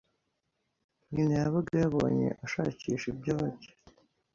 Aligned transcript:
nyina 1.13 1.33
yabaga 1.41 1.73
yabonye 1.83 2.27
ashakisha 2.45 3.05
ibyo 3.13 3.31
barya. 3.39 3.71